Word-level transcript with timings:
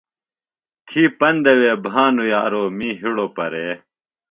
تھی 0.87 1.01
پندہ 1.19 1.53
وے 1.59 1.71
بھانوۡ 1.83 2.29
یارو 2.33 2.63
می 2.77 2.89
ہِڑوۡ 3.01 3.31
پرے۔ 3.35 3.69